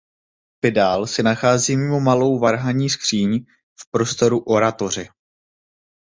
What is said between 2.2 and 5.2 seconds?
varhanní skříň v prostoru oratoře.